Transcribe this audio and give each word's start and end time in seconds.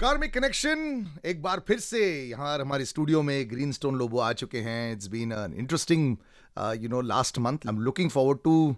Karmic 0.00 0.32
connection 0.34 0.80
एक 1.26 1.40
बार 1.42 1.60
फिर 1.68 1.78
से 1.80 2.00
यहाँ 2.30 2.58
हमारे 2.58 2.84
स्टूडियो 2.84 3.20
में 3.22 3.50
ग्रीन 3.50 3.70
स्टोन 3.72 3.94
लोबो 3.98 4.18
आ 4.18 4.32
चुके 4.32 4.58
हैं। 4.60 4.92
It's 4.92 5.06
been 5.08 5.32
an 5.32 5.54
interesting 5.58 6.16
you 6.82 6.88
know 6.88 7.00
last 7.00 7.38
month 7.38 7.58
I 7.66 7.74
am 7.74 7.80
looking 7.80 8.10
forward 8.10 8.38
to 8.44 8.76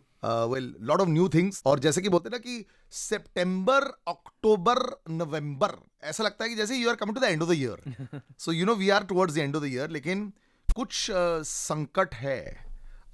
well 0.53 0.75
lot 0.81 1.01
of 1.01 1.09
new 1.09 1.29
things 1.29 1.63
और 1.67 1.79
जैसे 1.79 2.03
कि 2.03 2.09
बोलते 2.09 2.29
हैं 2.29 2.33
ना 2.33 2.39
कि 2.39 2.65
सितंबर 2.93 3.85
अक्टूबर 4.09 4.83
नवंबर 5.11 5.75
ऐसा 6.05 6.25
लगता 6.25 6.45
है 6.45 6.51
कि 6.51 6.57
जैसे 6.57 6.77
you 6.77 6.89
are 6.91 6.97
coming 6.97 7.17
to 7.17 7.21
the 7.21 7.25
end 7.25 7.43
of 7.43 7.51
the 7.51 7.59
year 7.59 8.21
so 8.39 8.53
you 8.53 8.67
know 8.67 8.75
we 8.75 8.91
are 8.91 9.05
towards 9.05 9.35
the 9.35 9.39
end 9.39 9.57
of 9.57 9.65
the 9.65 9.67
year 9.67 9.91
लेकिन 9.91 10.33
कुछ 10.69 11.11
uh, 11.11 11.43
संकट 11.45 12.15
है 12.15 12.41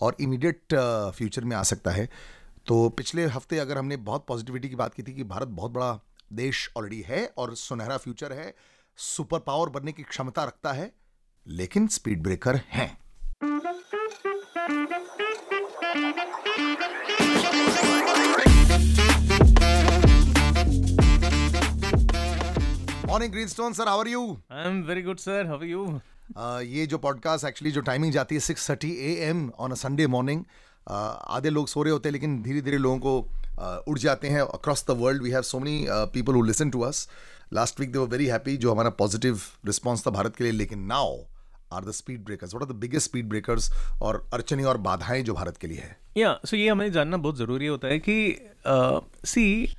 और 0.00 0.16
इमीडिएट 0.21 0.75
फ्यूचर 0.75 1.43
uh, 1.43 1.48
में 1.48 1.57
आ 1.57 1.62
सकता 1.62 1.91
है। 1.91 2.09
तो 2.66 2.89
पिछले 2.98 3.25
हफ़्ते 3.27 3.59
अगर 3.59 3.79
हमने 3.79 3.96
बहुत 4.09 4.27
पॉजिटिविटी 4.29 4.68
की 4.68 4.77
बात 4.77 4.95
की 4.95 5.02
थी 5.02 5.14
कि 5.14 5.25
भारत 5.25 5.48
बहुत 5.61 5.73
बड़ा 5.73 5.98
देश 6.35 6.69
ऑलरेडी 6.77 7.01
है 7.09 7.25
और 7.39 7.55
सुनहरा 7.57 7.96
फ्यूचर 7.96 8.32
है 8.32 8.53
सुपर 8.98 9.39
पावर 9.46 9.69
बनने 9.69 9.93
की 9.93 10.03
क्षमता 10.03 10.45
रखता 10.45 10.72
है 10.72 10.93
लेकिन 11.46 11.86
स्पीड 11.89 12.22
ब्रेकर 12.22 12.61
हैं। 12.68 12.91
Morning 23.07 23.32
Greenstone 23.32 23.72
sir 23.72 23.89
how 23.89 24.00
are 24.00 24.08
you 24.08 24.21
I 24.53 24.69
am 24.69 24.82
very 24.82 25.03
good 25.03 25.19
sir 25.19 25.46
how 25.46 25.58
are 25.58 25.64
you 25.64 26.00
ये 26.75 26.86
जो 26.86 26.99
पॉडकास्ट 26.99 27.44
एक्चुअली 27.44 27.72
जो 27.72 27.80
टाइमिंग 27.80 28.13
जाती 28.13 28.35
है 28.35 28.41
six 28.41 28.71
thirty 28.71 28.91
A 29.03 29.14
M 29.29 29.50
on 29.58 29.71
a 29.71 29.75
Sunday 29.75 30.07
morning 30.07 30.44
आधे 30.89 31.50
लोग 31.50 31.69
सो 31.69 31.82
रहे 31.82 31.93
होते 31.93 32.08
हैं 32.08 32.12
लेकिन 32.12 32.42
धीरे 32.42 32.61
धीरे 32.61 32.78
लोगों 32.78 32.98
को 32.98 33.44
उड़ 33.61 33.98
जाते 33.98 34.28
हैं 34.28 34.41
across 34.41 34.84
the 34.86 34.91
world 34.91 35.22
we 35.22 35.31
have 35.31 35.42
so 35.42 35.58
many 35.58 35.86
people 35.91 36.33
who 36.33 36.42
listen 36.42 36.70
to 36.70 36.81
us 36.81 37.08
last 37.53 37.80
week 37.80 37.92
they 37.92 37.98
were 37.98 38.08
very 38.08 38.27
happy 38.27 38.56
जो 38.56 38.72
हमारा 38.72 38.91
पॉजिटिव 38.91 39.41
रिस्पॉन्स 39.67 40.06
था 40.06 40.11
भारत 40.11 40.36
के 40.36 40.44
लिए 40.44 40.53
लेकिन 40.53 40.78
now 40.78 41.17
are 41.72 41.84
the 41.84 41.91
speed 41.91 42.25
breakers 42.25 42.55
what 42.55 42.69
are 42.69 42.77
the 42.77 42.80
biggest 42.80 43.08
speed 43.08 43.28
breakers 43.28 43.70
और 44.02 44.30
अड़चने 44.32 44.64
और 44.64 44.77
बाधाएँ 44.77 45.22
जो 45.22 45.34
भारत 45.34 45.56
के 45.56 45.66
लिए 45.66 45.78
है? 45.78 45.97
या 46.16 46.36
yeah, 46.36 46.50
सो 46.50 46.56
so 46.56 46.62
ये 46.62 46.69
हमें 46.69 46.92
जानना 46.92 47.16
बहुत 47.16 47.36
ज़रूरी 47.36 47.66
होता 47.66 47.88
है 47.88 47.98
कि 47.98 48.38
सी 49.25 49.77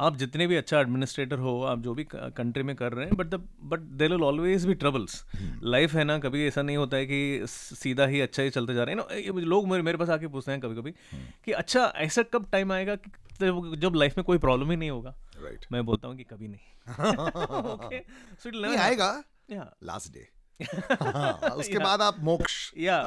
आप 0.00 0.16
जितने 0.16 0.46
भी 0.46 0.56
अच्छा 0.56 0.80
एडमिनिस्ट्रेटर 0.80 1.38
हो 1.38 1.62
आप 1.62 1.78
जो 1.78 1.94
भी 1.94 2.04
कंट्री 2.14 2.62
में 2.62 2.76
कर 2.76 2.92
रहे 2.92 3.06
हैं 3.06 3.16
but 3.16 3.26
the 3.26 3.48
but 3.62 3.80
there 3.80 4.10
will 4.10 4.22
always 4.22 4.66
भी 4.66 4.74
ट्रबल्स 4.74 5.24
लाइफ 5.62 5.94
है 5.94 6.04
ना 6.04 6.18
कभी 6.18 6.46
ऐसा 6.46 6.62
नहीं 6.62 6.76
होता 6.76 6.96
है 6.96 7.06
कि 7.06 7.40
सीधा 7.46 8.06
ही 8.06 8.20
अच्छा 8.20 8.42
ही 8.42 8.50
चलते 8.50 8.74
जा 8.74 8.84
रहे 8.84 8.94
हैं। 8.94 9.02
ना 9.02 9.40
लोग 9.40 9.68
मेरे 9.68 9.82
मेरे 9.82 9.98
पास 9.98 10.10
आके 10.10 10.26
पूछते 10.26 10.52
हैं 10.52 10.60
कभी 10.60 10.74
कभी 10.74 10.94
कि 11.44 11.52
अच्छा 11.52 11.92
ऐसा 11.96 12.22
कब 12.22 12.48
टाइम 12.52 12.72
आएगा 12.72 12.94
कि 12.94 13.10
जब 13.76 13.92
लाइफ 13.96 14.18
में 14.18 14.24
कोई 14.24 14.38
प्रॉब्लम 14.38 14.70
ही 14.70 14.76
नहीं 14.76 14.90
होगा। 14.90 15.14
राइट 15.42 15.66
मैं 15.72 15.86
बोलता 15.86 16.08
हूँ 16.08 16.16
कि 16.16 16.24
कभी 16.24 16.48
नहीं। 16.48 16.60
ओके 17.74 17.98
सो 18.42 18.60
नहीं 18.60 18.76
आएगा। 18.76 19.24
लास्ट 19.82 20.12
डे 20.14 20.28
उसके 21.50 21.78
बाद 21.78 22.02
आप 22.02 22.16
मोक्ष। 22.20 22.72
या 22.78 23.02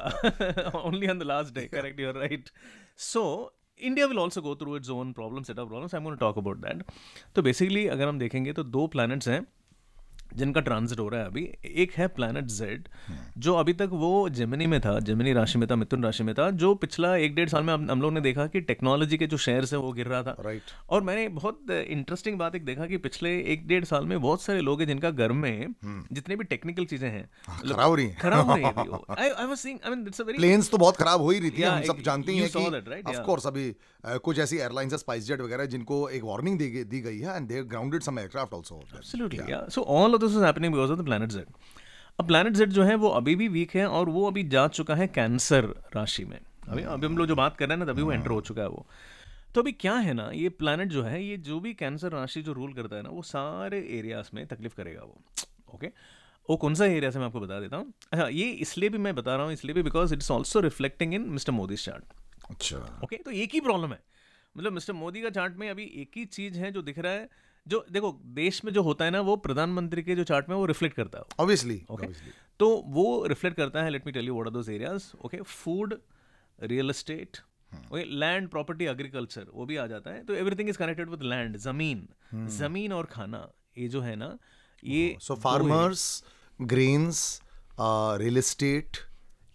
only 0.76 1.08
on 1.08 1.20
the 1.20 1.24
last 1.24 1.56
day 1.56 1.62
correct 1.62 2.00
you 2.00 2.08
are 2.08 2.14
right 2.14 2.50
so 2.98 3.54
India 3.82 4.06
will 4.06 4.20
also 4.20 4.42
go 4.42 4.56
through 4.56 4.76
its 4.78 4.90
own 4.90 5.14
problem 5.14 5.44
set 5.44 5.60
of 5.60 5.68
problems 5.70 5.96
I 5.96 6.02
am 6.02 6.16
talk 6.16 6.38
about 6.38 6.58
that 6.58 6.84
तो 7.36 7.42
बेसिकली 7.42 7.88
अगर 7.88 8.08
हम 8.08 8.20
देखेंगे 8.20 8.54
तो 8.54 8.64
दो 8.64 8.88
प्लानट्स 8.88 9.28
हैं 9.28 9.48
जिनका 10.36 10.62
ट्रांजिट 10.62 11.00
हो 11.00 11.10
रहा 11.10 11.20
है 11.20 11.26
अभी। 11.26 11.44
एक 11.64 11.92
है 11.92 12.08
प्लानट 12.08 12.46
जेड 12.46 12.88
जो 13.38 13.54
अभी 13.56 13.74
तक 13.74 13.90
वो 13.94 14.28
जेमिनी 14.30 14.66
में 14.68 14.80
था 14.82 15.00
जेमिनी 15.00 15.34
राशि 15.34 15.60
में 15.60 15.68
था 15.70 15.76
मिथुन 15.76 16.04
राशि 16.04 16.24
में 16.24 16.34
था 16.36 16.50
जो 16.54 16.74
पिछला 16.76 17.16
एक 17.18 17.36
डेढ़ 17.36 17.50
साल 17.50 17.64
में 17.64 17.74
हम 17.74 18.02
लोग 18.02 18.14
ने 18.14 18.22
देखा 18.22 18.46
कि 18.48 18.62
टेक्नोलॉजी 18.62 19.18
के 19.18 19.28
जो 19.28 19.38
शेयर 19.40 19.66
है 19.72 19.78
वो 19.78 19.92
गिर 19.94 20.08
रहा 20.08 20.22
था 20.24 20.36
राइट 20.40 20.62
right. 20.62 20.74
और 20.90 21.02
मैंने 21.02 21.28
बहुत 21.30 21.72
इंटरेस्टिंग 21.72 22.38
बात 22.40 22.56
एक 22.56 22.66
देखा 22.66 22.88
कि 22.88 22.98
पिछले 23.00 23.38
एक 23.54 23.68
डेढ़ 23.68 23.86
साल 23.86 24.06
में 24.06 24.20
बहुत 24.20 24.42
सारे 24.42 24.62
लोग 24.62 24.80
हैं 24.80 24.88
जिनका 24.88 25.12
घर 25.12 25.32
में 25.34 25.66
हम्म। 25.66 26.04
जितने 26.12 26.36
भी 26.36 26.44
टेक्निकल 26.46 26.86
चीज़ें 26.86 27.10
हैं 27.10 27.24
खराब 27.48 27.88
हो 27.88 27.96
रही 27.96 28.06
हैं 28.06 28.18
खराब 28.18 28.50
हो 28.50 28.56
रही 28.56 28.64
है 28.64 29.32
I 29.32 29.46
was 29.46 29.58
seeing 29.58 29.80
I 29.86 29.96
mean 29.96 30.06
it's 30.08 30.22
a 30.22 30.24
very 30.24 30.38
planes 30.38 30.72
तो 30.72 30.78
बहुत 30.78 30.98
खराब 30.98 31.22
हो 31.22 31.30
ही 31.32 31.40
रही 31.40 31.52
थी 31.52 31.64
हम 31.64 31.82
सब 31.84 32.02
जानते 32.02 32.36
हैं 32.36 32.50
कि 32.50 33.02
ऑफ़ 33.04 33.22
कोर्स 33.26 33.48
अभी 33.48 33.74
कुछ 34.22 34.40
ऐसी 34.40 34.58
एयरलाइंस 34.58 34.94
स्पाइस 35.00 35.28
जेट 35.28 35.42
वगैरह 35.42 35.66
जिनको 35.68 36.08
एक 36.12 36.24
वार्निंग 36.24 36.60
दी 36.60 36.70
गई 36.70 36.84
दी 36.86 37.02
गई 37.02 37.20
है 37.20 37.36
and 37.36 37.48
they 37.48 37.64
grounded 37.66 38.04
some 38.04 38.20
aircraft 38.20 38.54
also 38.54 38.82
yeah. 39.44 39.68
So 39.70 39.84
all 39.84 40.14
of 40.14 40.22
this 40.22 40.34
is 40.34 40.42
happening 40.42 40.72
because 40.72 40.92
of 40.92 40.98
the 40.98 41.04
planet 41.04 41.32
Z. 41.32 41.46
अब 42.20 42.28
planet 42.28 42.56
Z 42.56 42.66
जो 42.68 42.84
है 42.84 42.96
वो 42.96 43.10
अभी 43.10 43.36
भी 43.36 43.48
वीक 43.48 43.76
है 43.76 43.88
और 43.88 44.10
वो 44.10 44.26
अभी 44.28 44.44
जा 44.44 44.68
चुका 44.68 44.96
है 44.96 45.08
कैंसर 45.08 45.66
राशि 45.96 46.26
में। 46.26 46.40
अभी 46.70 46.82
अभी 46.84 47.06
हम 47.06 47.18
लोग 47.18 47.28
जो 47.28 47.36
बात 47.36 47.58
कर 47.58 47.68
रहे 47.68 47.78
हैं 47.78 47.86
ना 47.86 47.92
तभी 47.92 48.02
वो 48.02 48.12
एंटर 48.12 48.32
हो 48.32 48.42
चुका 48.42 48.62
है 48.62 48.68
वो। 48.68 48.86
तो 49.56 49.62
अभी 49.62 49.72
क्या 49.72 49.94
है 49.96 50.14
ना 50.14 50.30
ये 50.34 50.50
प्लानट 50.50 50.90
जो 50.90 51.04
है 51.04 51.24
ये 51.24 51.38
जो 51.38 51.60
भी 51.60 51.74
कैंसर 51.74 52.12
राशि 52.12 52.42
जो 52.42 52.54
रूल 52.54 52.74
करता 52.74 52.96
है 52.96 53.02
ना 53.02 53.10
वो 53.10 53.22
सारे 53.22 53.80
एरियाज़ 53.92 54.30
में 54.34 54.46
तकलीफ़ 54.48 54.76
करेगा 54.76 55.02
वो। 55.02 55.22
ओके 55.76 55.88
वो 56.50 56.58
कौन 56.58 56.76
सा 56.76 56.86
एरिया 56.86 57.12
से 57.12 57.20
मैं 57.20 57.26
आपको 57.26 57.40
बता 57.40 57.60
देता 57.60 57.78
हूँ। 57.78 57.94
अच्छा 58.12 58.28
ये 58.28 58.50
इसलिए 58.62 58.90
भी 58.90 58.98
मैं 58.98 59.16
बता 59.16 59.36
रहा 59.36 59.46
हूँ 59.46 59.54
इसलिए 59.54 59.74
भी 59.74 59.84
because 59.84 60.14
it's 60.14 60.32
also 60.32 60.60
reflecting 60.60 61.14
in 61.14 61.30
mister 61.30 61.52
Modi 61.52 61.76
chart 61.76 62.04
अच्छा। 62.50 62.78
ओके 63.04 63.16
तो 63.16 63.32
एक 63.32 63.54
ही 63.54 63.60
प्रॉब्लम 63.62 63.92
है। 63.92 64.00
मतलब 64.56 64.74
मिस्टर 64.74 64.94
मोदी 64.94 65.22
का 65.22 65.30
चार्ट 65.30 65.58
में 65.58 65.70
अभी 65.70 65.84
एक 65.96 66.18
ही 66.18 66.26
चीज़ 66.26 66.60
है 66.60 66.72
जो 66.72 66.82
दिख 66.82 67.00
रहा 67.00 67.12
है 67.12 67.30
जो 67.66 67.84
देखो 67.92 68.12
देश 68.36 68.64
में 68.66 68.72
जो 68.74 68.82
होता 68.84 69.06
है 69.06 69.12
ना 69.12 69.22
वो 69.22 69.36
प्रधानमंत्री 69.40 70.04
के 70.04 70.16
जो 70.16 70.24
चार्ट 70.24 70.50
में 70.50 70.56
वो 70.56 70.66
रिफ्लेक्ट 70.66 70.96
करता 70.96 71.20
है। 71.20 71.24
ऑब्वियसली 71.40 71.82
ओके 71.92 72.08
तो 72.60 72.70
वो 72.88 73.26
रिफ्लेक्ट 73.28 73.58
करता 73.58 73.84
है 73.84 73.90
let 73.90 74.06
me 74.06 74.12
tell 74.12 74.28
you 74.28 74.34
what 74.34 74.48
are 74.48 74.54
those 74.54 74.70
areas 74.70 75.04
okay 75.26 75.42
food 75.44 76.00
real 76.60 76.90
estate 76.90 77.38
okay 77.92 78.04
land 78.20 78.50
property 78.50 78.86
agriculture 78.86 79.46
वो 79.54 79.66
भी 79.66 79.76
आ 79.76 79.86
जाता 79.88 80.12
है। 80.12 80.24
तो 80.26 80.34
everything 80.36 80.70
is 80.70 80.78
connected 80.78 81.10
with 81.10 81.22
land 81.24 81.58
ज़मीन। 81.60 82.08
ज़मीन 82.58 82.94
और 82.94 83.06
खाना 83.12 83.48
ये 83.78 83.88
जो 83.88 84.02
है 84.02 84.16
ना 84.16 84.38
ये 84.84 85.16
so 85.22 85.36
farmers 85.38 86.24
grains 86.60 87.42
real 87.80 88.38
estate 88.38 88.98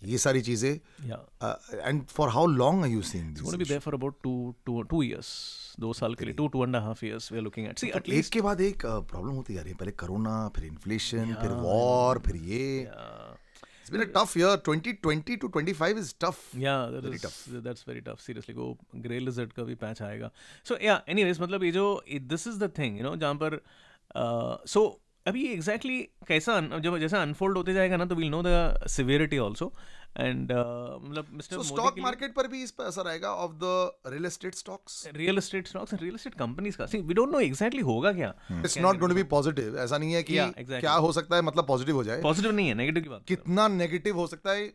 ये 0.03 0.19
सारी 0.19 0.41
चीज़ें 0.43 0.73
and 0.73 2.05
for 2.07 2.29
how 2.31 2.47
long 2.47 2.85
are 2.85 2.91
you 2.91 3.03
seeing 3.03 3.35
It's 3.37 3.43
going 3.43 3.59
to 3.59 3.65
be 3.65 3.69
there 3.71 3.85
for 3.87 3.95
about 3.99 4.19
two, 4.27 4.55
two, 4.69 4.83
two 4.93 5.03
years. 5.07 5.29
दो 5.81 5.93
साल 5.93 6.15
के 6.15 6.25
लिए 6.25 6.35
two 6.35 6.49
two 6.49 6.65
and 6.65 6.77
half 6.77 7.05
years 7.05 7.31
we 7.33 7.39
are 7.39 7.45
looking 7.45 7.67
at 7.69 7.79
see 7.79 7.87
एक 7.89 7.97
at least 7.97 8.33
के 8.33 8.41
बाद 8.41 8.61
एक 8.61 8.87
प्रॉब्लम 8.87 9.33
होती 9.35 9.55
जा 9.55 9.61
रही 9.61 9.71
है। 9.71 9.77
पहले 9.79 9.93
कोरोना 10.05 10.37
फिर 10.57 10.65
इन्फ्लेशन 10.65 11.35
फिर 11.43 11.51
वॉर 11.63 12.19
फिर 12.27 12.37
ये। 12.37 12.91
It's 13.87 13.93
been 13.95 14.03
a 14.03 14.07
tough 14.15 14.33
year. 14.37 14.53
2020 14.67 15.35
to 15.43 15.49
25 15.57 15.99
is 15.99 16.09
tough. 16.23 16.39
या 16.59 16.75
दैट्स 16.91 17.85
वेरी 17.89 18.01
टफ 18.01 18.21
सीरियसली 18.21 18.55
वो 18.55 18.77
ग्रे 19.05 19.19
लिजर्ड 19.21 19.53
का 19.53 19.63
भी 19.63 19.75
पैच 19.83 20.03
आएगा. 20.03 20.31
सो 20.69 20.79
या 20.83 21.03
एनीवेज 21.09 21.41
मतलब 21.41 21.65
ये 21.65 21.71
जो 21.73 21.85
this 22.33 22.47
is 22.47 22.59
the 22.65 22.71
thing 22.79 22.97
you 22.99 23.05
know 23.05 23.15
जहाँ 23.17 23.35
पर 23.43 23.61
अभी 25.27 25.45
एग्जैक्टली 25.53 25.99
exactly 25.99 26.29
कैसा 26.29 26.61
जब 26.81 26.99
जैसा 26.99 27.23
अनफोल्ड 27.23 27.57
होते 27.57 27.73
जाएगा 27.75 27.97
ना 27.97 28.05
तो 28.05 28.15
will 28.15 28.29
know 28.31 28.43
the 28.47 28.87
severity 28.89 29.39
also 29.39 29.73
and 30.17 30.53
मतलब 30.53 31.27
मिस्टर 31.33 31.63
स्टॉक 31.63 31.99
मार्केट 32.01 32.35
पर 32.35 32.47
भी 32.49 32.63
इस 32.63 32.71
पर 32.71 32.85
असर 32.85 33.09
आएगा 33.09 33.31
of 33.45 33.53
the 33.63 34.11
real 34.13 34.27
estate 34.27 34.55
stocks 34.55 35.03
real 35.17 35.39
estate 35.39 35.67
stocks 35.69 35.93
and 35.93 36.03
real 36.03 36.15
estate 36.15 36.35
companies 36.35 36.77
का। 36.77 36.87
See 36.87 36.99
we 36.99 37.15
don't 37.15 37.33
know 37.33 37.41
exactly 37.41 37.83
होगा 37.83 38.13
क्या। 38.13 38.33
It's 38.53 38.79
not 38.79 38.99
going 38.99 39.11
to 39.11 39.17
be 39.17 39.23
positive 39.29 39.79
ऐसा 39.79 39.99
नहीं 39.99 40.13
है 40.13 40.23
कि 40.23 40.37
Yeah, 40.37 40.49
exactly. 40.51 40.81
क्या 40.81 40.93
हो 40.93 41.13
सकता 41.13 41.37
है 41.37 41.43
मतलब 41.43 41.67
पॉजिटिव 41.67 41.97
हो 41.97 42.05
जाए। 42.05 42.23
पॉजिटिव 42.23 42.53
नहीं 42.53 42.69
है 42.69 42.75
नेगेटिव 42.75 43.03
की 43.03 43.09
बात 43.09 43.25
कितना 43.29 43.69
नेगेटिव 43.69 44.17
हो 44.17 44.27
सकता 44.27 44.53
है 44.53 44.67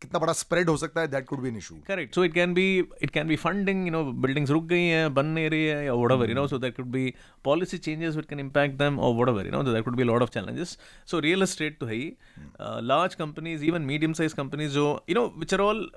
कितना 0.00 0.18
बड़ा 0.18 0.32
स्प्रेड 0.32 0.68
हो 0.68 0.76
सकता 0.76 1.00
है 1.00 1.08
that 1.08 1.26
could 1.26 1.40
be 1.40 1.48
an 1.48 1.56
issue 1.56 1.74
correct 1.86 2.14
so 2.14 2.24
it 2.24 2.32
can 2.34 2.54
be 2.54 2.64
it 2.78 3.10
can 3.10 3.28
be 3.28 3.36
funding 3.36 3.84
you 3.86 3.92
know 3.92 4.02
buildings 4.24 4.50
रुक 4.50 4.64
गई 4.64 4.82
हैं, 4.82 5.14
बन 5.14 5.26
नहीं 5.26 5.50
रही 5.50 5.64
है 5.64 5.84
या 5.84 5.94
whatever 5.94 6.28
you 6.28 6.34
know 6.34 6.46
so 6.48 6.58
that 6.58 6.76
could 6.76 6.86
be 6.92 7.14
policy 7.44 7.78
changes 7.78 8.16
with 8.16 8.26
can 8.28 8.40
impact 8.40 8.78
them 8.78 8.98
और 8.98 9.14
whatever 9.14 9.46
you 9.46 9.52
know 9.52 9.62
that 9.72 9.84
could 9.84 9.96
be 9.96 10.02
lot 10.02 10.22
of 10.22 10.30
challenges 10.30 10.76
so 11.06 11.18
real 11.20 11.42
estate 11.42 11.78
तो 11.78 11.86
है 11.86 11.94
ही. 11.94 12.12
Large 12.60 13.14
companies 13.14 13.64
even 13.64 13.82
medium 13.82 14.12
size 14.12 14.34
companies 14.34 14.72
जो 14.72 14.86
you 15.10 15.14
know 15.14 15.26
which 15.38 15.54
are 15.54 15.60
all 15.60 15.88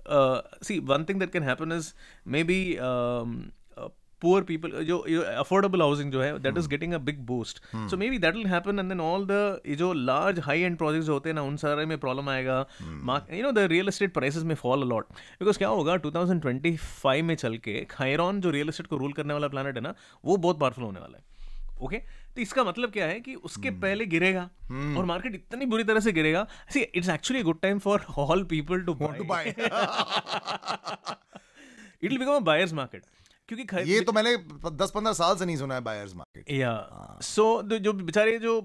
see 0.64 0.80
one 0.92 1.06
thing 1.10 1.20
that 1.20 1.32
can 1.32 1.44
happen 1.44 1.72
is 1.72 1.94
may 2.28 2.44
be 2.44 2.60
poor 4.26 4.38
people 4.44 4.72
जो 4.84 4.98
affordable 5.40 5.82
housing 5.82 6.12
जो 6.12 6.22
है 6.22 6.38
that 6.40 6.58
is 6.58 6.68
getting 6.70 6.94
a 6.94 6.98
big 7.08 7.20
boost 7.26 7.62
so 7.90 7.98
may 7.98 8.10
be 8.10 8.18
that 8.18 8.36
will 8.36 8.48
happen 8.48 8.80
and 8.80 8.90
then 8.90 9.02
all 9.02 9.26
the 9.26 9.62
ये 9.68 9.76
जो 9.76 9.92
high 10.42 10.62
and 10.62 10.78
projects 10.78 11.08
जो 11.08 11.14
होते 11.14 11.30
हैं 11.30 11.36
ना 11.36 11.42
उन 11.42 11.58
सारे 11.58 11.86
में 11.86 11.98
प्रॉब्लम 11.98 12.30
आएगा। 12.30 12.58
You 13.34 13.44
know 13.44 13.52
the 13.52 13.68
real 13.72 13.88
estate 13.88 14.14
prices 14.14 14.44
में 14.44 14.56
फॉल 14.56 14.82
अलॉट 14.82 15.08
बिकॉज़ 15.40 15.58
क्या 15.58 15.68
होगा 15.70 15.96
2025 16.02 17.22
में 17.22 17.36
चल 17.36 17.58
के 17.58 17.74
खायरॉन 17.90 18.42
जो 18.42 18.50
रियल 18.50 18.70
एस्टेट 18.70 18.88
को 18.88 18.98
रूल 18.98 19.14
करने 19.14 19.34
वाला 19.34 19.48
प्लानट 19.48 19.76
है 19.76 19.82
ना 19.82 19.94
वो 20.26 20.38
बहुत 20.38 20.60
पावरफुल 20.60 20.84
होने 20.84 21.00
वाला 21.00 21.18
है। 21.18 21.24
ओके 21.84 21.98
तो 22.36 22.42
इसका 22.42 22.64
मतलब 22.64 22.92
क्या 22.92 23.06
है 23.06 23.20
कि 23.20 23.34
उसके 23.36 23.70
hmm. 23.70 23.82
पहले 23.82 24.06
गिरेगा 24.06 24.44
hmm. 24.44 24.98
और 24.98 25.06
मार्केट 25.06 25.36
इतनी 25.36 25.66
बुरी 25.66 25.84
तरह 25.84 26.00
से 26.00 26.12
गिरेगा। 26.12 26.46
See 26.74 26.82
it's 26.82 27.10
actually 27.10 27.44
good 27.44 27.60
time 27.62 27.80
for 27.80 28.06
all 28.18 28.44
people 28.44 28.82
to 28.82 28.94
to 28.94 29.24
buy 29.24 29.50
it 32.04 32.10
will 32.10 32.18
become 32.18 32.32
a 32.32 32.40
buyers 32.50 32.74
market 32.74 33.04
क्योंकि 33.50 33.66
खर... 33.66 33.88
ये 33.88 34.00
तो 34.02 34.12
मैंने 34.12 34.36
10 34.78 34.92
15 34.96 35.14
साल 35.14 35.36
से 35.38 35.46
नहीं 35.46 35.58
सुना 35.58 35.76
है 35.76 35.82
बायर्स 35.82 36.16
मार्केट 36.16 36.52
या 36.52 36.72
सो 37.24 37.46
जो 37.70 37.94
बेचारे 37.94 38.38
जो 38.40 38.60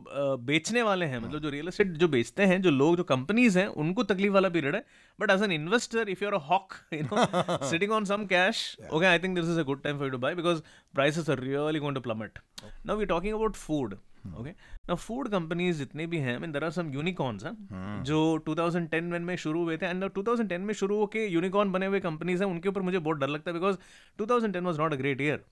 बेचने 0.46 0.82
वाले 0.82 1.06
हैं 1.06 1.18
मतलब 1.18 1.40
जो 1.40 1.50
रियल 1.50 1.68
एस्टेट 1.68 1.92
जो 1.96 2.08
बेचते 2.08 2.46
हैं 2.52 2.60
जो 2.62 2.70
लोग 2.70 2.96
जो 2.96 3.04
कंपनीज़ 3.04 3.58
हैं 3.58 3.66
उनको 3.84 4.04
तकलीफ़ 4.04 4.32
वाला 4.32 4.48
पीरियड 4.48 4.74
है 4.74 4.84
but 5.18 5.30
as 5.30 5.42
an 5.42 5.52
investor 5.52 6.08
if 6.08 6.24
you 6.24 6.30
are 6.30 6.34
a 6.34 6.44
hawk 6.48 6.74
you 6.94 7.02
know 7.02 7.58
sitting 7.70 7.92
on 7.92 8.04
some 8.04 8.26
cash 8.26 8.64
okay 8.92 9.06
I 9.06 9.18
think 9.18 9.38
this 9.38 9.50
is 9.50 9.60
a 9.60 9.64
good 9.72 9.82
time 9.82 9.98
for 9.98 10.06
you 10.06 10.12
to 10.12 10.18
buy 10.18 10.34
because 10.34 10.62
prices 10.94 11.30
are 11.30 11.40
really 11.40 11.78
going 11.78 11.94
to 11.94 12.00
plummet 12.00 12.38
now 12.86 12.96
we 12.96 13.06
talking 13.06 13.34
about 13.34 13.56
food. 13.56 13.94
Okay 14.26 14.50
ना 14.88 14.94
food 14.94 15.28
companies 15.28 15.78
जितने 15.78 16.06
भी 16.06 16.18
हैं 16.18 16.52
देर 16.52 16.64
are 16.64 16.70
some 16.70 16.92
unicorns 16.94 17.44
हैं 17.44 18.02
जो 18.02 18.18
2010 18.48 19.20
में 19.20 19.36
शुरू 19.36 19.62
हुए 19.64 19.76
थे। 19.76 19.86
एंड 19.86 20.04
2010 20.04 20.58
में 20.58 20.74
शुरू 20.74 20.96
होके 20.96 21.26
यूनिकॉर्न 21.26 21.72
बने 21.72 21.86
हुए 21.86 22.00
कंपनीज़ 22.00 22.42
हैं 22.44 22.50
उनके 22.50 22.68
ऊपर 22.68 22.82
मुझे 22.82 22.98
बहुत 22.98 23.16
डर 23.16 23.28
लगता 23.28 23.50
है 23.50 23.54
because 23.54 23.76
2010 24.18 24.62
was 24.62 24.78
not 24.78 24.92
a 24.92 24.96
great 24.96 25.20
year 25.20 25.44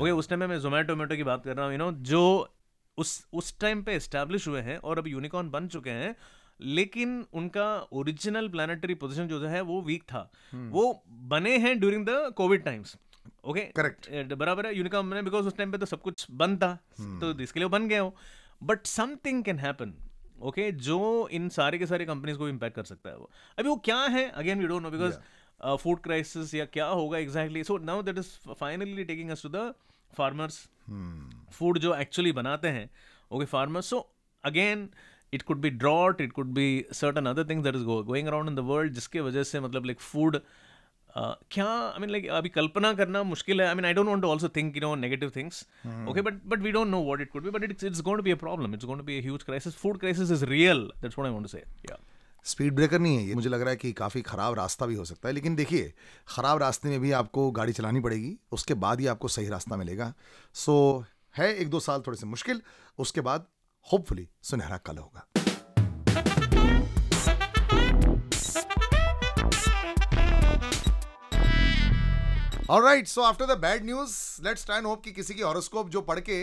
okay 0.00 0.10
उस 0.10 0.28
टाइम 0.28 0.40
में 0.40 0.46
मैं 0.46 0.58
जोमेटो 0.60 0.92
वोमेटो 0.92 1.16
की 1.16 1.22
बात 1.22 1.44
कर 1.44 1.56
रहा 1.56 1.64
हूँ 1.64 1.72
यू 1.72 1.78
नो 1.78 1.92
जो 1.92 2.22
उस 2.98 3.26
उस 3.32 3.58
टाइम 3.60 3.82
पे 3.82 3.94
एस्टेब्लिश 3.94 4.48
हुए 4.48 4.60
हैं 4.60 4.76
और 4.78 4.98
अब 4.98 5.06
यूनिकॉर्न 5.08 5.50
बन 5.50 5.68
चुके 5.68 5.90
हैं 5.90 6.14
लेकिन 6.60 7.24
उनका 7.32 7.66
ओरिजिनल 7.92 8.48
प्लानिटरी 8.48 8.94
पोजीशन 8.94 9.28
जो 9.28 9.40
है 9.46 9.60
वो 9.60 9.80
वीक 9.82 10.02
था। 10.02 10.30
वो 10.72 11.02
बने 11.08 11.56
हैं 11.58 11.78
during 11.80 12.06
the 12.06 12.32
Covid 12.36 12.64
times 12.64 12.96
okay 13.44 13.60
correct 13.76 14.32
बराबर 14.34 14.66
है 14.66 14.76
यूनिकॉर्न 14.76 15.10
बने 15.10 15.22
बिकॉज़ 15.22 15.46
उस 15.46 15.56
टाइम 15.56 15.72
पे 15.72 15.78
तो 15.78 15.86
सब 15.86 16.00
कुछ 16.02 16.26
बंद 16.42 16.62
था 16.62 16.74
तो 17.20 17.38
इसके 17.40 17.60
लिए 17.60 17.64
वो 17.64 17.70
बन 17.70 17.88
गए 17.88 17.98
हो 17.98 18.14
but 18.62 18.86
something 18.86 19.42
can 19.44 19.58
happen 19.58 19.94
okay 20.42 20.70
जो 20.80 21.28
इन 21.32 21.48
सारे 21.50 21.78
के 21.78 21.86
सारे 21.86 22.04
कंपनीज़ 22.06 22.38
को 22.38 22.48
इम्पैक्ट 22.48 22.76
कर 22.76 22.84
सकता 22.84 23.10
है 23.10 23.16
वो 23.16 23.30
अभी 23.58 23.68
वो 23.68 23.76
क्या 23.84 24.00
है 24.08 24.28
again 24.30 24.60
we 24.60 24.66
don't 24.66 24.82
know 24.82 24.90
because 24.90 25.18
food 25.76 26.00
crisis 26.00 26.54
या 26.54 26.64
क्या 26.68 26.86
होगा 26.86 27.18
exactly 27.18 27.64
so 27.64 27.78
now 27.84 28.02
that 28.02 28.18
is 28.18 28.28
finally 28.50 29.04
taking 29.04 29.30
us 29.30 29.42
to 29.42 29.48
the 29.48 29.72
farmers 30.12 30.66
food 31.52 31.78
जो 31.78 31.94
एक्चुअली 31.94 32.32
बनाते 32.32 32.68
हैं 32.68 32.88
okay 33.30 33.44
farmers 33.46 33.90
so 33.90 34.08
again 34.44 34.88
it 35.32 35.42
could 35.42 35.60
be 35.60 35.70
drought 35.70 36.20
it 36.20 36.32
could 36.32 36.46
be 36.54 36.68
certain 36.92 37.26
other 37.26 37.48
things 37.50 37.64
that 37.64 37.76
is 37.76 37.84
going 37.84 38.28
around 38.28 38.48
in 38.48 38.54
the 38.54 38.66
world 38.66 38.92
जिसके 38.92 39.20
वजह 39.20 39.42
से 39.42 39.60
मतलब 39.60 39.84
like 39.84 40.00
food 40.00 40.40
क्या 41.16 41.66
I 41.66 42.00
mean 42.00 42.10
like 42.10 42.26
अभी 42.30 42.48
कल्पना 42.48 42.92
करना 42.94 43.22
मुश्किल 43.22 43.60
है। 43.60 43.66
I 43.68 43.74
mean 43.74 43.84
I 43.84 43.94
don't 43.94 44.08
want 44.08 44.22
to 44.22 44.30
also 44.30 44.48
think 44.56 44.76
you 44.76 44.82
know 44.82 44.94
negative 44.96 45.32
things 45.36 45.62
okay 46.08 46.22
but 46.22 46.44
but 46.46 46.62
we 46.62 46.72
don't 46.72 46.88
know 46.88 47.02
what 47.04 47.20
it 47.20 47.30
could 47.30 47.44
be 47.44 47.50
but 47.50 47.70
it's 47.70 47.84
it's 47.84 48.00
going 48.00 48.18
to 48.18 48.22
be 48.22 48.30
a 48.30 48.36
problem 48.36 48.74
it's 48.74 48.84
going 48.84 49.00
to 49.00 49.06
be 49.06 49.18
a 49.18 49.22
huge 49.22 49.42
crisis 49.42 49.76
food 49.76 49.98
crisis 50.00 50.30
is 50.30 50.44
real 50.44 50.90
that's 51.02 51.18
what 51.18 51.26
I 51.26 51.32
want 51.32 51.44
to 51.44 51.48
say 51.48 51.64
या 51.90 51.98
speed 52.46 52.74
breaker 52.74 52.98
नहीं 52.98 53.16
है 53.16 53.24
ये। 53.24 53.34
मुझे 53.34 53.48
लग 53.48 53.60
रहा 53.60 53.70
है 53.70 53.76
कि 53.76 53.92
काफ़ी 53.92 54.22
ख़राब 54.22 54.54
रास्ता 54.54 54.86
भी 54.86 54.94
हो 54.94 55.04
सकता 55.04 55.28
है। 55.28 55.34
लेकिन 55.34 55.56
देखिए 55.56 55.92
ख़राब 56.28 56.58
रास्ते 56.58 56.88
में 56.88 57.00
भी 57.00 57.10
आपको 57.12 57.50
गाड़ी 57.50 57.72
चलानी 57.72 58.00
पड़ेगी। 58.00 58.36
उसके 58.52 58.74
बाद 58.74 59.00
ही 59.00 59.06
आपको 59.06 59.28
सही 59.28 59.48
रास्ता 59.48 59.76
मिलेगा। 59.76 60.12
सो 60.54 60.76
so, 60.98 61.38
है 61.38 61.54
एक 61.54 61.70
दो 61.70 61.80
साल 61.80 62.02
थोड़े 62.06 62.18
से 62.18 62.26
मुश्किल। 62.26 62.62
उसके 62.98 63.20
बाद 63.20 63.46
होपफुली 63.86 64.28
सुनहरा 64.42 64.76
कल 64.76 64.98
होगा। 64.98 65.26
So 72.70 73.24
after 73.24 73.46
the 73.46 73.56
bad 73.56 73.84
news, 73.84 74.40
let's 74.44 74.64
try 74.64 74.76
and 74.78 74.86
hope 74.86 75.02
कि 75.04 75.12
किसी 75.12 75.34
की 75.34 75.42
हॉरोस्कोप 75.42 75.88
जो 75.90 76.00
पढ़ 76.10 76.18
के 76.20 76.36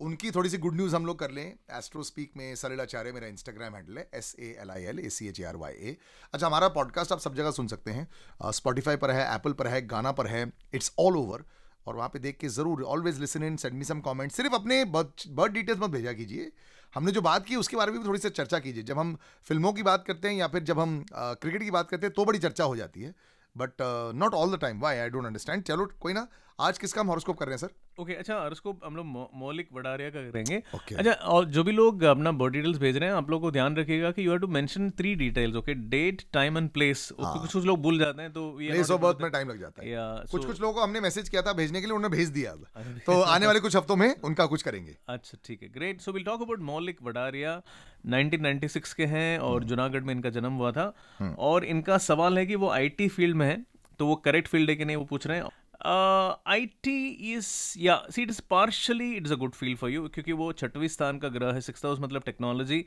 उनकी 0.00 0.30
थोड़ी 0.30 0.50
सी 0.50 0.58
गुड 0.58 0.74
न्यूज़ 0.76 0.94
हम 0.96 1.06
लोग 1.06 1.18
कर 1.18 1.30
लें। 1.30 1.46
एस्ट्रो 1.78 2.02
स्पीक 2.02 2.32
में 2.36 2.54
सलिल 2.56 2.80
आचार्य 2.80 3.12
मेरा 3.12 3.26
इंस्टाग्राम 3.26 3.74
हैंडल 3.74 3.98
है 3.98 4.08
S 4.14 4.34
A 4.40 4.54
L 4.62 4.70
I 4.70 4.84
L 4.84 4.98
A 5.00 5.10
C 5.10 5.28
H 5.28 5.40
R 5.42 5.56
Y 5.56 5.72
A 5.72 5.96
अच्छा 6.34 6.46
हमारा 6.46 6.68
पॉडकास्ट 6.78 7.12
आप 7.12 7.20
सब 7.20 7.34
जगह 7.34 7.50
सुन 7.50 7.66
सकते 7.68 7.90
हैं। 7.90 8.06
स्पॉटिफाई 8.52 8.96
पर 8.96 9.10
है 9.10 9.26
एप्पल 9.34 9.52
पर 9.52 9.66
है 9.66 9.80
गाना 9.86 10.12
पर 10.12 10.26
है 10.26 10.46
इट्स 10.74 10.92
ऑल 10.98 11.16
ओवर 11.16 11.44
और 11.86 11.96
वहाँ 11.96 12.08
पे 12.08 12.18
देख 12.18 12.38
के 12.40 12.48
ज़रूर 12.48 12.82
always 12.94 13.20
listen 13.20 13.44
in 13.44 13.56
send 13.56 13.74
me 13.74 13.84
some 13.84 14.00
comment 14.00 14.32
सिर्फ़ 14.32 14.54
अपने 14.54 14.84
बर्थ 14.86 15.28
डिटेल्स 15.52 15.80
मत 15.80 15.90
भेजा 15.90 16.12
कीजिए। 16.12 16.50
हमने 16.94 17.12
जो 17.12 17.20
बात 17.22 17.46
की 17.46 17.56
उसके 17.56 17.76
बारे 17.76 17.92
में 17.92 18.00
भी 18.00 18.08
थोड़ी 18.08 18.20
सी 18.20 18.30
चर्चा 18.30 18.58
कीजिए। 18.58 18.82
जब 18.82 18.98
हम 18.98 19.16
फ़िल्मों 19.46 19.72
की 19.72 19.82
बात 19.82 20.04
करते 20.06 20.28
हैं 20.28 20.34
या 20.36 20.48
फिर 20.48 20.62
जब 20.62 20.80
हम 20.80 21.04
क्रिकेट 21.12 21.62
की 21.62 21.70
बात 21.70 21.90
करते 21.90 22.06
हैं 22.06 22.14
तो 22.14 22.24
बड़ी 22.24 22.38
चर्चा 22.38 22.64
हो 22.64 22.76
जाती 22.76 23.02
है। 23.02 23.14
But 23.56 23.82
not 24.14 24.34
all 24.34 24.56
the 24.56 24.60
time 24.60 24.80
why 24.80 24.98
I 24.98 25.08
don't 25.08 25.26
understand 25.26 25.62
चलो, 25.62 25.86
कोई 26.00 26.12
ना। 26.12 26.26
आज 26.60 26.78
किसका 26.78 27.00
हम 27.00 27.08
हॉरोस्कोप 27.08 27.38
कर 27.38 27.46
रहे 27.46 27.52
हैं 27.52 27.58
सर 27.58 27.70
ओके 27.98 28.12
okay, 28.12 28.18
अच्छा 28.20 28.34
हॉरोस्कोप 28.34 28.80
हम 28.84 28.96
लोग 28.96 29.06
मौलिक 29.34 29.68
वडारिया 29.72 30.10
का 30.10 30.30
करेंगे। 30.30 30.62
Okay. 30.74 30.96
अच्छा 30.98 31.12
और 31.12 31.44
जो 31.44 31.64
भी 31.64 31.72
लोग 31.72 32.02
अपना 32.02 32.32
बॉडी 32.32 32.58
डिटेल्स 32.58 32.78
भेज 32.78 32.96
रहे 32.96 33.08
हैं 33.08 33.16
आप 33.16 33.30
लोग 33.30 33.40
को 33.40 33.50
ध्यान 33.50 33.76
रखिएगा 33.76 34.10
कि 34.10 34.26
you 34.26 34.30
have 34.30 34.40
to 34.40 34.46
mention 34.46 34.90
three 34.90 35.14
details 35.14 35.56
okay 35.56 35.74
date 35.74 36.22
time 36.32 36.58
and 36.58 36.68
place 36.70 37.08
कुछ 37.12 37.52
कुछ 37.52 37.64
लोग 37.64 37.82
भूल 37.82 37.98
जाते 37.98 38.22
हैं 38.22 38.32
तो 38.32 38.50
प्लेस 38.50 38.90
ऑफ़ 38.90 39.00
बर्थ 39.00 39.18
में 39.22 39.30
टाइम 39.30 39.48
लग 39.48 39.60
जाता 39.60 39.82
है। 39.82 39.88
Yeah, 39.88 40.30
कुछ 40.30 40.40
so, 40.42 40.46
कुछ 40.46 40.60
लोगों 40.60 40.74
को 40.74 40.80
हमने 40.80 41.00
मैसेज 41.00 41.28
किया 41.28 41.42
था 41.42 41.52
भेजने 41.52 41.80
के 41.80 41.86
लिए 41.86 41.94
उन्होंने 41.94 42.16
भेज 42.16 42.28
दिया 42.28 42.54
तो 43.06 43.20
आने 43.36 43.46
वाले 43.46 43.60
कुछ 43.60 43.76
हफ्तों 43.76 43.96
में 43.96 44.16
उनका 44.24 44.46
कुछ 44.46 44.62
करेंगे। 44.62 44.96
अच्छा 45.08 45.38
ठीक 45.44 45.62
है 45.62 45.68
great 45.68 46.00
so 46.00 46.12
will 46.12 46.24
talk 46.24 46.42
about 46.42 46.60
Moulik 46.60 46.98
Vadaria. 47.02 47.62
1996 48.08 48.92
के 48.92 49.06
हैं 49.06 49.38
और 49.38 49.60
hmm. 49.60 49.68
जूनागढ़ 49.68 50.00
में 50.00 50.14
इनका 50.14 50.30
जन्म 50.30 50.52
हुआ 50.52 50.72
था। 50.72 50.92
hmm. 51.22 51.38
और 51.38 51.64
इनका 51.64 51.98
सवाल 51.98 52.38
है 52.38 52.46
कि 52.46 52.54
वो 52.54 52.70
आईटी 52.70 53.08
फ़ील्ड 53.08 53.36
में 53.36 53.46
है 53.46 53.64
तो 53.98 54.06
वो 54.06 54.16
करेक्ट 54.16 54.48
फ़ील्ड 54.48 54.70
है 54.70 54.76
कि 54.76 54.84
नहीं 54.84 54.96
वो 54.96 55.04
पूछ 55.04 55.26
रहे 55.26 55.36
हैं। 55.36 55.44
आई 55.84 56.66
टी 56.82 57.06
इज़ 57.34 57.48
या 57.78 57.96
see 58.10 58.22
it 58.22 58.30
is 58.30 58.40
partially 58.50 59.12
it 59.16 59.26
is 59.26 59.32
a 59.32 59.36
good 59.36 59.54
feel 59.54 59.74
for 59.76 59.90
you 59.90 60.08
क्योंकि 60.08 60.32
वो 60.32 60.52
छठवीं 60.52 60.88
स्थान 60.88 61.18
का 61.18 61.28
ग्रह 61.28 61.52
है 61.54 61.60
सिक्स 61.60 61.84
हाउस 61.84 62.00
मतलब 62.00 62.22
टेक्नोलॉजी 62.22 62.84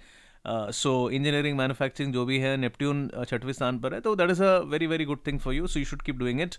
सो 0.74 1.10
इंजीनियरिंग 1.10 1.58
मैन्युफैक्चरिंग 1.58 2.14
जो 2.14 2.26
भी 2.26 2.38
है 2.40 2.56
नेपट्ट्यून 2.58 3.10
छठवीं 3.28 3.54
स्थान 3.54 3.80
पर 3.80 3.94
है 3.94 4.00
तो 4.02 4.16
that 4.16 4.32
is 4.32 4.44
a 4.44 4.58
very 4.68 4.88
very 4.88 5.06
good 5.06 5.20
thing 5.28 5.40
for 5.40 5.54
you 5.54 5.68
so 5.68 5.80
you 5.80 5.86
should 5.86 6.02
keep 6.02 6.18
doing 6.18 6.42
it 6.42 6.56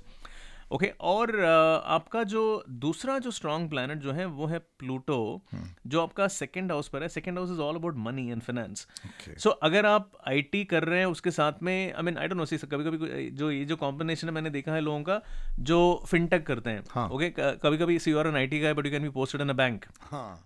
okay 0.71 0.87
okay, 0.87 0.99
और 1.01 1.41
आपका 1.41 2.23
जो 2.25 2.43
दूसरा 2.81 3.19
जो 3.19 3.31
स्ट्रॉन्ग 3.31 3.69
प्लानट 3.71 4.01
जो 4.01 4.13
है 4.13 4.27
वो 4.27 4.47
है 4.47 4.59
प्लूटो 4.79 5.17
hmm. 5.55 5.65
जो 5.87 6.01
आपका 6.03 6.29
सेकंड 6.29 6.73
हाउस 6.73 6.89
पर 6.89 7.03
है। 7.03 7.09
Second 7.09 7.39
house 7.39 7.51
is 7.51 7.61
all 7.61 7.77
about 7.77 7.97
money 7.99 8.31
and 8.31 8.43
finance 8.43 8.87
so 9.39 9.51
अगर 9.69 9.87
आप 9.87 10.11
आईटी 10.29 10.63
कर 10.65 10.85
रहे 10.85 10.99
हैं 10.99 11.07
उसके 11.07 11.31
साथ 11.31 11.63
में 11.63 11.73
I 11.93 12.03
mean 12.03 12.19
I 12.19 12.29
don't 12.29 12.39
know 12.39 12.45
see 12.45 12.59
कभी 12.67 12.85
कभी 12.85 13.31
जो 13.39 13.51
ये 13.51 13.65
जो 13.65 13.77
कॉम्बिनेशन 13.77 14.29
है 14.29 14.35
मैंने 14.35 14.51
देखा 14.51 14.75
है 14.75 14.81
लोगों 14.81 15.03
का 15.03 15.21
जो 15.61 15.81
फिनटेक 16.09 16.47
करते 16.47 16.71
हैं। 16.71 16.85
हाँ. 16.91 17.09
ओके 17.09 17.31
okay, 17.31 17.61
कभी 17.63 17.79
कभी 17.79 17.99
see 17.99 18.13
are 18.13 18.27
an 18.27 18.37
IT 18.37 18.61
guy 18.61 18.75
but 18.75 18.87
you 18.87 18.93
can 18.93 19.03
be 19.03 19.09
posted 19.11 19.41
in 19.41 19.49
a 19.49 19.57
bank 19.63 19.85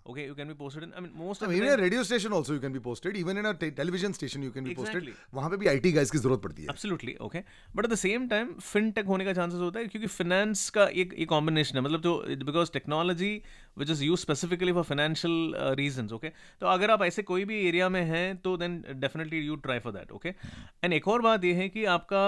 okay 0.06 0.26
you 0.26 0.34
can 0.34 0.48
be 0.48 0.54
posted 0.54 0.82
in 0.82 0.92
I 0.94 1.00
mean 1.00 1.12
most 1.16 1.44
radio 1.44 2.04
station 2.04 2.32
also 2.32 2.54
you 2.54 2.60
can 2.60 2.72
be 2.72 2.78
posted 2.88 3.16
even 3.16 3.38
in 3.38 3.44
a 3.44 3.52
television 3.60 4.12
station 4.12 4.42
you 4.44 4.50
can 4.50 4.64
be 4.64 4.74
posted 4.74 5.12
वहाँ 5.34 5.50
पे 5.50 5.56
भी 5.56 5.66
IT 5.68 5.92
guys 5.92 6.10
की 6.10 6.18
ज़रूरत 6.18 6.42
पड़ती 6.42 6.62
है। 6.62 6.68
Absolutely 6.70 7.16
okay 7.22 7.44
but 7.76 7.84
at 7.84 7.90
the 7.92 7.96
same 7.98 8.28
time 8.28 8.52
fintech 8.62 9.06
होने 9.06 9.24
का 9.24 9.32
chances 9.32 9.60
होता 9.60 9.80
है 9.80 9.86
क्योंकि 9.86 10.08
फाइनेंस 10.14 10.68
का 10.70 10.84
एक 10.94 11.14
एक 11.14 11.28
कॉम्बिनेशन 11.28 11.78
है। 11.78 11.84
मतलब 11.84 12.02
जो 12.02 12.16
because 12.44 12.72
technology 12.72 13.30
which 13.78 13.90
is 13.90 14.02
use 14.04 14.20
specifically 14.20 14.72
for 14.72 14.82
financial 14.84 15.54
reason 15.78 16.08
okay 16.14 16.28
तो 16.60 16.66
अगर 16.66 16.90
आप 16.90 17.02
ऐसे 17.02 17.22
कोई 17.22 17.44
भी 17.44 17.60
एरिया 17.68 17.88
में 17.88 18.02
हैं 18.04 18.36
तो 18.38 18.56
then 18.56 18.82
definitely 18.96 19.38
you 19.38 19.56
try 19.66 19.78
for 19.78 19.92
that 19.92 20.12
okay 20.12 20.28
and 20.28 20.92
एक 20.92 21.08
और 21.08 21.22
बात 21.22 21.44
ये 21.44 21.52
है 21.54 21.68
कि 21.68 21.84
आपका 21.94 22.24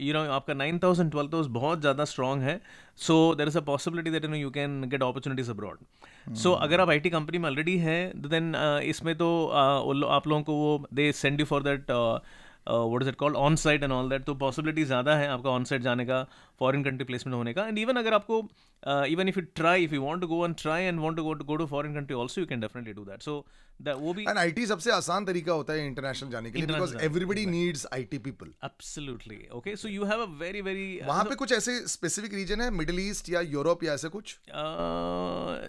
you 0.00 0.12
uh, 0.12 0.14
no 0.14 0.18
you 0.18 0.26
know, 0.26 0.36
आपका 0.36 0.54
नाइन 0.54 0.78
थाउज़ेंड 0.78 1.10
ट्वेल्थ 1.10 1.34
हाउस 1.34 1.46
बहुत 1.52 1.80
ज़्यादा 1.80 2.04
स्ट्रॉन्ग 2.04 2.42
है। 2.42 2.60
So 2.98 3.34
there 3.34 3.48
is 3.48 3.58
a 3.58 3.60
possibility 3.66 4.10
that 4.10 4.24
you 4.24 4.30
know 4.30 4.36
you 4.36 4.50
can 4.50 4.82
get 4.84 5.02
opportunities 5.02 5.50
abroad 5.50 6.34
so 6.36 6.52
अगर 6.66 6.80
आप 6.80 6.90
आई 6.90 7.00
टी 7.00 7.10
कंपनी 7.10 7.38
में 7.38 7.48
ऑलरेडी 7.50 7.76
हैं 7.78 8.00
देन 8.22 8.52
uh, 8.52 8.80
इसमें 8.90 9.14
तो 9.16 9.28
uh, 9.46 10.04
आप 10.10 10.28
लोगों 10.28 10.42
को 10.42 10.54
वो 10.54 10.86
they 10.94 11.10
send 11.12 11.40
you 11.40 11.46
for 11.46 11.62
that 11.62 11.90
what 12.66 13.02
is 13.02 13.08
it 13.08 13.16
called 13.16 13.36
on 13.36 13.56
site 13.56 13.82
and 13.82 13.92
all 13.92 14.08
that 14.10 14.24
तो 14.24 14.34
पॉसिबिलिटी 14.42 14.84
ज़्यादा 14.84 15.16
है 15.16 15.28
आपका 15.28 15.50
ऑन 15.50 15.64
साइट 15.64 15.82
जाने 15.82 16.04
का 16.06 16.22
फॉरन 16.60 16.82
कंट्री 16.84 17.04
प्लेसमेंट 17.04 17.34
होने 17.36 17.52
का. 17.54 17.66
एंड 17.66 17.78
इवन 17.78 17.96
अगर 17.96 18.14
आपको 18.14 18.38
even 19.08 19.28
if 19.28 19.38
you 19.38 19.46
try 19.54 19.84
if 19.84 19.94
you 19.94 20.02
want 20.02 20.22
to 20.22 20.28
go 20.28 20.44
and 20.46 20.54
try 20.58 20.84
and 20.84 21.00
want 21.00 21.16
to 21.16 21.24
go 21.24 21.34
to 21.34 21.44
go 21.44 21.56
to 21.56 21.66
foreign 21.66 21.94
country 21.94 22.16
also 22.16 22.40
you 22.40 22.46
can 22.46 22.60
definitely 22.60 22.92
do 22.94 23.04
that 23.04 23.22
so 23.22 23.44
वो 23.80 24.12
भी 24.14 24.22
and 24.22 24.38
IT 24.38 24.66
सबसे 24.66 24.90
आसान 24.92 25.24
तरीका 25.24 25.52
होता 25.52 25.72
है 25.72 25.86
international 25.86 26.30
जाने 26.30 26.50
के 26.50 26.58
लिए 26.58 26.66
because 26.66 26.96
everybody 27.04 27.44
needs 27.46 27.86
IT 27.92 28.18
people 28.26 28.52
absolutely 28.64 29.38
okay 29.54 29.74
so 29.76 29.88
you 29.88 30.04
have 30.04 30.20
a 30.22 30.26
very 30.40 30.60
very 30.62 30.84
वहाँ 31.06 31.24
पे 31.24 31.34
कुछ 31.34 31.52
ऐसे 31.52 31.78
स्पेसिफिक 31.88 32.34
रीजन 32.34 32.60
है 32.60 32.70
मिडिल 32.72 33.00
ईस्ट 33.00 33.30
या 33.30 33.40
यूरोप 33.40 33.84
या 33.84 33.94
ऐसे 33.94 34.08
कुछ? 34.08 34.36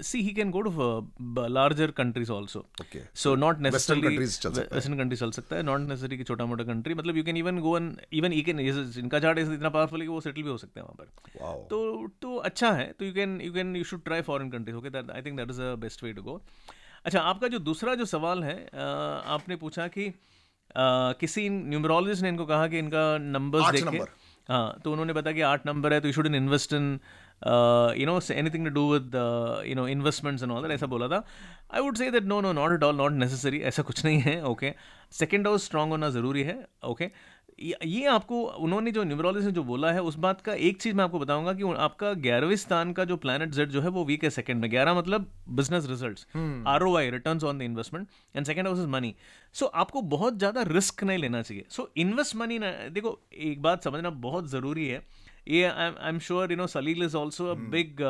See 0.07 0.21
he 0.21 0.33
can 0.33 0.51
go 0.51 0.61
to 0.61 1.47
larger 1.47 1.91
countries 1.97 2.31
also 2.31 2.59
okay 2.81 3.01
so 3.23 3.35
not 3.35 3.59
necessarily 3.61 4.17
western 4.17 4.97
country 4.97 5.17
चल 5.17 5.31
सकता 5.31 5.55
है. 5.55 5.63
नॉट 5.63 5.79
नेसेसरी 5.79 6.17
कि 6.17 6.23
छोटा 6.23 6.45
मोटा 6.45 6.63
कंट्री 6.63 6.93
मतलब 6.93 7.17
you 7.17 7.23
can 7.23 7.37
even 7.37 7.59
go 7.61 7.77
and 7.77 7.95
even 8.13 8.33
he 8.33 8.41
can 8.41 8.59
इनका 8.59 9.19
चार्ट 9.19 9.39
इतना 9.39 9.69
पावरफुल 9.69 9.99
है 9.99 10.05
कि 10.05 10.13
वो 10.13 10.21
सेटल 10.21 10.43
भी 10.43 10.49
हो 10.49 10.57
सकते 10.57 10.79
हैं 10.79 10.87
वहाँ 10.87 10.95
पर. 10.99 11.67
तो 11.69 12.07
तो 12.21 12.35
अच्छा 12.51 12.71
है 12.71 12.91
तो 12.99 13.05
you 13.05 13.13
can 13.13 13.39
you 13.41 13.53
can 13.53 13.75
you 13.75 13.83
should 13.83 14.03
try 14.05 14.21
foreign 14.29 14.49
countries 14.51 14.77
okay 14.77 14.89
that 14.89 15.11
I 15.11 15.21
think 15.21 15.37
that 15.37 15.49
is 15.49 15.61
a 15.61 15.75
best 15.83 16.03
way 16.03 16.13
to 16.13 16.23
go 16.23 16.41
अच्छा 17.05 17.19
आपका 17.21 17.47
जो 17.47 17.59
दूसरा 17.61 17.95
जो 17.95 18.05
सवाल 18.05 18.43
है 18.43 18.55
आपने 18.73 19.55
पूछा 19.57 19.87
कि 19.87 20.13
किसी 21.19 21.47
न्यूमरोलॉजिस्ट 21.49 22.23
ने 22.23 22.29
इनको 22.29 22.45
कहा 22.45 22.67
कि 22.67 22.79
इनका 22.79 23.01
नंबर्स 23.19 23.69
देखे। 23.71 23.99
हाँ 24.49 24.79
तो 24.83 24.91
उन्होंने 24.91 25.13
बताया 25.13 25.35
कि 25.35 25.41
आठ 25.49 25.65
नंबर 25.67 25.93
है 25.93 25.99
तो 26.01 26.07
you 26.07 26.13
should 26.13 26.27
in 26.27 26.35
invest 26.35 26.73
in 26.73 26.87
you 27.99 28.05
know 28.05 28.19
anything 28.33 28.65
to 28.67 28.73
do 28.73 28.91
with 28.93 29.15
you 29.67 29.75
know 29.75 29.87
investments 29.87 30.43
and 30.43 30.51
all 30.51 30.61
that 30.61 30.71
ऐसा 30.71 30.85
बोला 30.87 31.07
था। 31.07 31.23
I 31.73 31.81
would 31.81 31.97
say 31.97 32.09
that 32.11 32.23
no 32.23 32.39
no 32.41 32.53
not 32.53 32.73
at 32.73 32.83
all 32.83 32.95
not 32.95 33.11
necessary 33.11 33.61
ऐसा 33.71 33.83
कुछ 33.83 34.03
नहीं 34.05 34.19
है 34.21 34.41
ओके 34.45 34.73
सेकेंड 35.19 35.47
हाउस 35.47 35.65
स्ट्रांग 35.65 35.91
होना 35.91 36.09
ज़रूरी 36.09 36.43
है 36.43 36.57
ओके 36.83 37.05
okay? 37.05 37.15
ये 37.59 38.05
आपको 38.07 38.41
उन्होंने 38.59 38.91
जो 38.91 39.03
न्यूमरोलॉजी 39.03 39.51
जो 39.51 39.63
बोला 39.63 39.91
है 39.91 40.01
उस 40.01 40.15
बात 40.17 40.41
का 40.41 40.53
एक 40.67 40.81
चीज़ 40.81 40.95
मैं 40.95 41.03
आपको 41.03 41.19
बताऊँगा 41.19 41.53
कि 41.53 41.73
आपका 41.79 42.13
ग्यारहवें 42.21 42.55
स्थान 42.55 42.93
का 42.93 43.05
जो 43.05 43.17
प्लानट 43.17 43.51
जेड 43.53 43.69
जो 43.69 43.81
है 43.81 43.89
वो 43.89 44.03
वीक 44.05 44.23
है 44.23 44.29
सेकंड 44.29 44.61
में। 44.61 44.69
ग्यारह 44.71 44.93
मतलब 44.93 45.31
business 45.51 45.87
result 45.89 46.25
R 46.67 46.83
O 46.83 46.95
I 46.97 47.09
return 47.09 47.39
on 47.45 47.57
the 47.57 47.61
investment 47.61 48.07
and 48.35 48.45
second 48.45 48.67
house 48.67 48.79
is 48.79 48.87
money 48.87 49.13
so 49.55 49.65
आपको 49.65 50.01
बहुत 50.13 50.37
ज़्यादा 50.37 50.61
रिस्क 50.67 51.03
नहीं 51.03 51.17
लेना 51.17 51.41
चाहिए। 51.41 51.65
सो 51.69 51.89
इन्वेस्ट 51.97 52.35
मनी 52.35 52.59
ना 52.59 52.71
देखो 52.89 53.19
एक 53.33 53.61
बात 53.61 53.83
समझना 53.83 54.09
बहुत 54.25 54.49
ज़रूरी 54.49 54.87
है। 54.87 55.01
ये 55.47 55.63
I 55.65 56.09
am 56.09 56.19
sure 56.19 56.51
you 56.51 56.57
know 56.57 56.67
Salil 56.69 57.03
is 57.03 57.17
also 57.17 57.47
a 57.47 57.53
big 57.71 58.01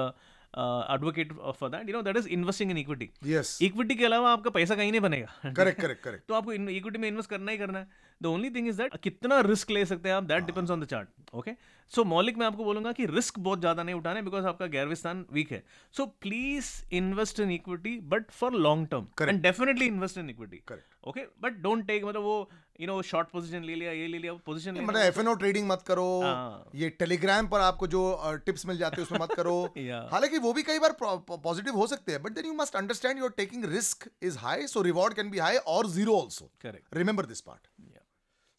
advocate 0.54 1.34
for 1.60 1.70
that 1.70 1.90
you 1.90 1.96
know 1.96 2.02
that 2.02 2.18
is 2.18 2.28
investing 2.30 2.72
in 2.72 2.78
equity 2.78 3.10
yes 3.26 3.58
equity 3.62 3.96
के 3.96 4.06
अलावा 4.06 4.32
आपका 4.32 4.50
पैसा 4.52 4.76
कहीं 4.76 4.92
नहीं 4.92 5.02
बनेगा। 5.02 5.52
करेक्ट 5.52 5.82
करेक्ट 5.82 6.04
करेक्ट 6.04 6.28
तो 6.28 6.34
आपको 6.34 6.54
इक्विटी 6.54 7.00
में 7.00 7.08
इन्वेस्ट 7.08 7.30
करना 7.30 7.52
ही 7.52 7.58
करना 7.58 7.80
है। 7.80 7.88
The 8.22 8.26
only 8.26 8.50
thing 8.50 8.68
is 8.68 8.78
that 8.78 8.98
कितना 9.04 9.40
रिस्क 9.42 9.72
ले 9.72 9.86
सकते 9.86 10.10
हैं 10.10 10.16
आप 10.16 10.24
that 10.24 10.44
depends 10.46 10.72
on 10.72 10.82
the 10.82 10.86
chart 10.86 11.36
okay 11.36 11.52
so 11.92 12.04
Moulik 12.06 12.38
मैं 12.38 12.46
आपको 12.46 12.64
बोलूँगा 12.64 12.92
कि 12.92 13.06
रिस्क 13.06 13.40
बहुत 13.40 13.60
ज़्यादा 13.60 13.84
नहीं 13.84 13.96
उठाने 13.96 14.22
बिकॉज़ 14.22 14.46
आपका 14.46 14.68
ग्यारहवीं 14.68 14.96
स्थान 14.96 15.26
वीक 15.34 15.52
है 15.52 15.64
so 15.96 16.06
please 16.22 16.72
invest 16.96 17.40
in 17.40 17.52
equity 17.52 18.00
but 18.10 18.32
for 18.32 18.54
long 18.60 18.88
term 18.88 19.30
and 19.30 19.42
definitely 19.42 19.86
invest 19.86 20.18
in 20.18 20.30
equity 20.30 20.62
Correct. 20.68 21.08
Okay 21.08 21.22
but 21.42 21.54
don't 21.62 21.86
take 21.88 22.04
मतलब 22.06 22.22
वो 22.22 22.50
यू 22.80 22.88
नो 22.88 23.02
शॉर्ट 23.02 23.28
पोजीशन 23.30 23.64
ले 23.64 23.76
लिया 23.76 23.92
ये 23.92 24.08
ले 24.08 24.18
लिया 24.18 24.34
पोजीशन 24.46 24.80
मतलब 24.80 25.02
एफ़ 25.02 25.20
एन 25.20 25.34
ट्रेडिंग 25.36 25.68
मत 25.70 25.84
करो। 25.88 26.06
हाँ। 26.22 26.70
ये 26.76 26.90
टेलीग्राम 27.02 27.48
पर 27.48 27.60
आपको 27.62 27.88
जो 27.88 28.02
टिप्स 28.46 28.66
मिल 28.66 28.78
जाते 28.78 29.02
हैं 29.02 29.04
उसमें 29.04 29.20
मत 29.20 29.34
करो। 29.34 29.56
हालाँकि 30.14 30.38
वो 30.38 30.54
भी 30.54 30.64
कई 30.64 30.80
बार 30.80 30.96
पॉजिटिव 31.02 31.76
हो 31.76 31.88
सकते 31.88 32.12
हैं 32.12 32.22
but 32.24 32.32
then 32.34 32.46
you 32.46 32.54
must 32.54 32.76
understand 32.76 33.20
your 33.20 33.32
taking 33.38 33.66
risk 33.74 34.10
is 34.24 34.38
high 34.40 34.68
so 34.68 34.82
reward 34.82 35.14
can 35.14 35.30
be 35.30 35.40
high 35.40 35.58
और 35.76 35.88
zero 35.90 36.18
also 36.22 36.52
correct 36.62 36.96
remember 36.96 37.26
this 37.26 37.42
part 37.42 37.68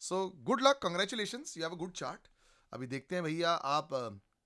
so 0.01 0.25
good 0.43 0.61
luck 0.61 0.79
congratulation 0.83 1.43
you 1.57 1.63
have 1.63 1.71
a 1.71 1.77
good 1.77 1.91
chart 1.95 2.27
अभी 2.71 2.87
देखते 2.87 3.15
हैं 3.15 3.23
भैया 3.23 3.51
आप 3.77 3.89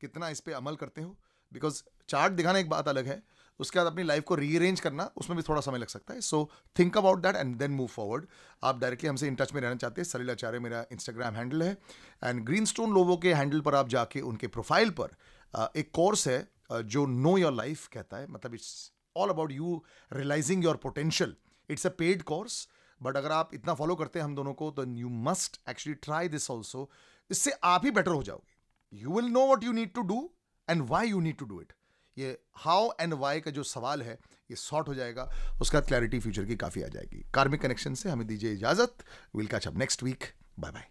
कितना 0.01 0.29
इस 0.29 0.39
पे 0.39 0.53
अमल 0.53 0.75
करते 0.75 1.01
हो 1.01 1.15
बिकॉज़ 1.51 1.81
चार्ट 2.09 2.33
दिखाना 2.33 2.59
एक 2.59 2.69
बात 2.69 2.87
अलग 2.87 3.07
है। 3.07 3.21
उसके 3.59 3.79
बाद 3.79 3.87
अपनी 3.87 4.03
लाइफ 4.03 4.23
को 4.23 4.35
रीअरेंज 4.35 4.79
करना, 4.79 5.09
उसमें 5.17 5.35
भी 5.37 5.43
थोड़ा 5.43 5.61
समय 5.61 5.77
लग 5.79 5.87
सकता 5.87 6.13
है। 6.13 6.21
So 6.21 6.49
think 6.75 6.97
about 6.97 7.21
that 7.21 7.35
and 7.35 7.55
then 7.57 7.71
move 7.71 7.87
forward 7.87 8.25
आप 8.63 8.79
डायरेक्टली 8.79 9.09
हमसे 9.09 9.27
इन 9.27 9.35
टच 9.35 9.53
में 9.53 9.61
रहना 9.61 9.75
चाहते 9.75 10.01
हैं। 10.01 10.07
सलील 10.07 10.31
आचार्य 10.31 10.59
मेरा 10.59 10.85
इंस्टाग्राम 10.91 11.35
हैंडल 11.35 11.63
है। 11.63 11.77
एंड 12.23 12.43
ग्रीन 12.45 12.65
स्टोन 12.65 12.93
लोगों 12.93 13.17
के 13.17 13.33
हैंडल 13.33 13.61
पर 13.61 13.75
आप 13.75 13.87
जाके 13.89 14.21
उनके 14.23 14.47
प्रोफ़ाइल 14.49 14.89
पर 14.99 15.15
एक 15.75 15.91
कोर्स 15.93 16.27
है 16.27 16.47
जो 16.71 17.05
नो 17.05 17.37
योर 17.37 17.53
लाइफ 17.53 17.87
कहता 17.93 18.17
है। 18.17 18.27
मतलब 18.31 18.53
it's 18.53 18.91
all 19.15 19.29
about 19.29 19.51
you 19.51 19.81
realising 20.11 20.63
your 20.63 20.75
potential 20.83 21.35
it's 21.69 21.87
a 21.87 21.89
paid 21.97 22.23
course 22.23 22.67
but 23.01 23.17
अगर 23.17 23.31
आप 23.31 23.53
इतना 23.53 23.73
फॉलो 23.73 23.95
करते 23.95 24.19
हैं 24.19 24.23
हम 24.23 24.35
दोनों 24.35 24.53
को 24.53 24.69
तो 24.71 24.85
you 24.95 25.09
must 25.25 25.59
actually 25.69 25.95
try 26.03 26.27
this 26.29 26.49
also 26.51 26.89
इससे 27.29 27.51
आप 27.63 27.85
ही 27.85 27.91
बेटर 27.91 28.11
हो 28.11 28.23
जाओगे। 28.23 29.01
You 29.01 29.15
will 29.15 29.31
know 29.31 29.45
what 29.47 29.63
you 29.63 29.71
need 29.71 29.93
to 29.93 30.01
do 30.03 30.29
and 30.67 30.81
why 30.89 31.09
you 31.09 31.19
need 31.19 31.37
to 31.37 31.45
do 31.45 31.61
it 31.61 31.73
ये 32.19 32.37
हाउ 32.55 32.89
एंड 33.01 33.13
वाई 33.13 33.39
का 33.39 33.51
जो 33.51 33.63
सवाल 33.63 34.01
है, 34.01 34.17
ये 34.51 34.55
सॉर्ट 34.55 34.87
हो 34.87 34.93
जाएगा, 34.93 35.29
उसका 35.61 35.79
क्लैरिटी 35.81 36.19
फ्यूचर 36.19 36.45
की 36.45 36.55
काफ़ी 36.55 36.81
आ 36.81 36.87
जाएगी। 36.87 37.23
कार्मिक 37.33 37.61
कनेक्शन 37.61 37.93
से 37.93 38.09
हमें 38.09 38.27
दीजिए 38.27 38.53
इजाज़त। 38.53 39.03
Will 39.35 39.47
catch 39.47 39.67
up 39.67 39.77
next 39.77 40.03
week 40.03 40.23
bye 40.59 40.71
bye 40.71 40.87